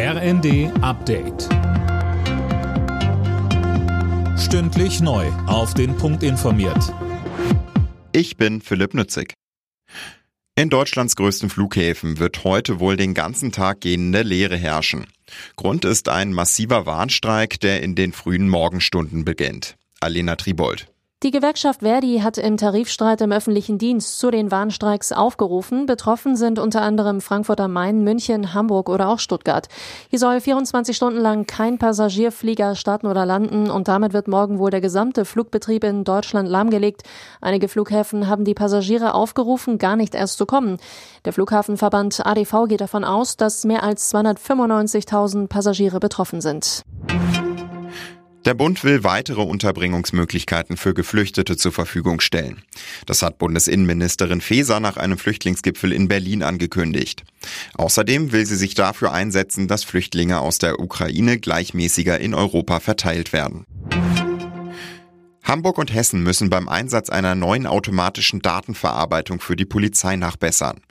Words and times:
RND 0.00 0.70
Update. 0.80 1.48
Stündlich 4.38 5.00
neu. 5.00 5.26
Auf 5.48 5.74
den 5.74 5.96
Punkt 5.96 6.22
informiert. 6.22 6.94
Ich 8.12 8.36
bin 8.36 8.60
Philipp 8.60 8.94
Nützig. 8.94 9.34
In 10.54 10.70
Deutschlands 10.70 11.16
größten 11.16 11.50
Flughäfen 11.50 12.20
wird 12.20 12.44
heute 12.44 12.78
wohl 12.78 12.96
den 12.96 13.12
ganzen 13.12 13.50
Tag 13.50 13.80
gehende 13.80 14.22
Leere 14.22 14.56
herrschen. 14.56 15.08
Grund 15.56 15.84
ist 15.84 16.08
ein 16.08 16.32
massiver 16.32 16.86
Warnstreik, 16.86 17.58
der 17.58 17.82
in 17.82 17.96
den 17.96 18.12
frühen 18.12 18.48
Morgenstunden 18.48 19.24
beginnt. 19.24 19.74
Alena 19.98 20.36
Tribold. 20.36 20.86
Die 21.24 21.32
Gewerkschaft 21.32 21.80
Verdi 21.80 22.20
hat 22.20 22.38
im 22.38 22.56
Tarifstreit 22.56 23.20
im 23.22 23.32
öffentlichen 23.32 23.76
Dienst 23.76 24.20
zu 24.20 24.30
den 24.30 24.52
Warnstreiks 24.52 25.10
aufgerufen. 25.10 25.84
Betroffen 25.84 26.36
sind 26.36 26.60
unter 26.60 26.82
anderem 26.82 27.20
Frankfurt 27.20 27.60
am 27.60 27.72
Main, 27.72 28.04
München, 28.04 28.54
Hamburg 28.54 28.88
oder 28.88 29.08
auch 29.08 29.18
Stuttgart. 29.18 29.66
Hier 30.10 30.20
soll 30.20 30.40
24 30.40 30.96
Stunden 30.96 31.18
lang 31.18 31.44
kein 31.44 31.76
Passagierflieger 31.76 32.76
starten 32.76 33.08
oder 33.08 33.26
landen 33.26 33.68
und 33.68 33.88
damit 33.88 34.12
wird 34.12 34.28
morgen 34.28 34.60
wohl 34.60 34.70
der 34.70 34.80
gesamte 34.80 35.24
Flugbetrieb 35.24 35.82
in 35.82 36.04
Deutschland 36.04 36.48
lahmgelegt. 36.48 37.02
Einige 37.40 37.66
Flughäfen 37.66 38.28
haben 38.28 38.44
die 38.44 38.54
Passagiere 38.54 39.14
aufgerufen, 39.14 39.78
gar 39.78 39.96
nicht 39.96 40.14
erst 40.14 40.38
zu 40.38 40.46
kommen. 40.46 40.76
Der 41.24 41.32
Flughafenverband 41.32 42.24
ADV 42.24 42.68
geht 42.68 42.80
davon 42.80 43.02
aus, 43.02 43.36
dass 43.36 43.64
mehr 43.64 43.82
als 43.82 44.14
295.000 44.14 45.48
Passagiere 45.48 45.98
betroffen 45.98 46.40
sind. 46.40 46.84
Der 48.48 48.54
Bund 48.54 48.82
will 48.82 49.04
weitere 49.04 49.42
Unterbringungsmöglichkeiten 49.42 50.78
für 50.78 50.94
Geflüchtete 50.94 51.58
zur 51.58 51.70
Verfügung 51.70 52.18
stellen. 52.20 52.62
Das 53.04 53.20
hat 53.20 53.36
Bundesinnenministerin 53.36 54.40
Faeser 54.40 54.80
nach 54.80 54.96
einem 54.96 55.18
Flüchtlingsgipfel 55.18 55.92
in 55.92 56.08
Berlin 56.08 56.42
angekündigt. 56.42 57.24
Außerdem 57.74 58.32
will 58.32 58.46
sie 58.46 58.56
sich 58.56 58.74
dafür 58.74 59.12
einsetzen, 59.12 59.68
dass 59.68 59.84
Flüchtlinge 59.84 60.40
aus 60.40 60.56
der 60.56 60.80
Ukraine 60.80 61.38
gleichmäßiger 61.38 62.18
in 62.20 62.32
Europa 62.32 62.80
verteilt 62.80 63.34
werden. 63.34 63.66
Hamburg 65.48 65.78
und 65.78 65.94
Hessen 65.94 66.22
müssen 66.22 66.50
beim 66.50 66.68
Einsatz 66.68 67.08
einer 67.08 67.34
neuen 67.34 67.66
automatischen 67.66 68.40
Datenverarbeitung 68.40 69.40
für 69.40 69.56
die 69.56 69.64
Polizei 69.64 70.14
nachbessern. 70.16 70.82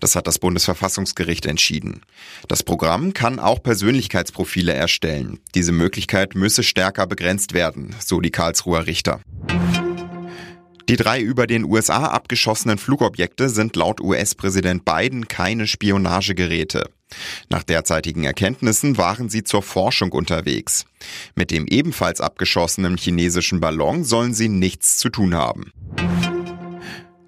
Das 0.00 0.16
hat 0.16 0.26
das 0.26 0.38
Bundesverfassungsgericht 0.38 1.44
entschieden. 1.44 2.00
Das 2.48 2.62
Programm 2.62 3.12
kann 3.12 3.38
auch 3.38 3.62
Persönlichkeitsprofile 3.62 4.72
erstellen. 4.72 5.38
Diese 5.54 5.72
Möglichkeit 5.72 6.34
müsse 6.34 6.62
stärker 6.62 7.06
begrenzt 7.06 7.52
werden, 7.52 7.94
so 7.98 8.22
die 8.22 8.30
Karlsruher 8.30 8.86
Richter. 8.86 9.20
Die 10.88 10.96
drei 10.96 11.20
über 11.20 11.46
den 11.46 11.64
USA 11.64 12.06
abgeschossenen 12.06 12.78
Flugobjekte 12.78 13.50
sind 13.50 13.76
laut 13.76 14.00
US-Präsident 14.00 14.86
Biden 14.86 15.28
keine 15.28 15.66
Spionagegeräte. 15.66 16.88
Nach 17.48 17.62
derzeitigen 17.62 18.24
Erkenntnissen 18.24 18.98
waren 18.98 19.28
sie 19.28 19.44
zur 19.44 19.62
Forschung 19.62 20.12
unterwegs. 20.12 20.84
Mit 21.34 21.50
dem 21.50 21.66
ebenfalls 21.66 22.20
abgeschossenen 22.20 22.96
chinesischen 22.96 23.60
Ballon 23.60 24.04
sollen 24.04 24.34
sie 24.34 24.48
nichts 24.48 24.98
zu 24.98 25.08
tun 25.08 25.34
haben. 25.34 25.72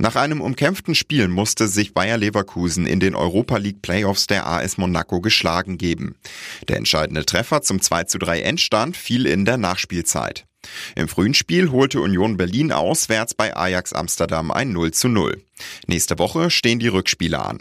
Nach 0.00 0.14
einem 0.14 0.40
umkämpften 0.40 0.94
Spiel 0.94 1.26
musste 1.26 1.66
sich 1.66 1.92
Bayer 1.92 2.16
Leverkusen 2.16 2.86
in 2.86 3.00
den 3.00 3.16
Europa 3.16 3.56
League 3.56 3.82
Playoffs 3.82 4.28
der 4.28 4.46
AS 4.46 4.78
Monaco 4.78 5.20
geschlagen 5.20 5.76
geben. 5.76 6.14
Der 6.68 6.76
entscheidende 6.76 7.26
Treffer 7.26 7.62
zum 7.62 7.80
2 7.82 8.04
zu 8.04 8.18
3 8.18 8.42
Endstand 8.42 8.96
fiel 8.96 9.26
in 9.26 9.44
der 9.44 9.56
Nachspielzeit. 9.56 10.46
Im 10.94 11.08
frühen 11.08 11.34
Spiel 11.34 11.70
holte 11.70 12.00
Union 12.00 12.36
Berlin 12.36 12.70
auswärts 12.70 13.34
bei 13.34 13.56
Ajax 13.56 13.92
Amsterdam 13.92 14.52
ein 14.52 14.72
0 14.72 14.92
zu 14.92 15.08
0. 15.08 15.42
Nächste 15.88 16.18
Woche 16.18 16.50
stehen 16.50 16.78
die 16.78 16.88
Rückspiele 16.88 17.40
an. 17.40 17.60